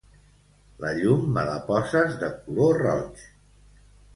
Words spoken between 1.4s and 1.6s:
la